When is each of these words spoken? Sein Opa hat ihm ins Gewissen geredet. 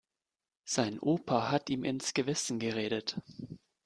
Sein 0.65 0.97
Opa 0.99 1.51
hat 1.51 1.69
ihm 1.69 1.83
ins 1.83 2.15
Gewissen 2.15 2.57
geredet. 2.57 3.21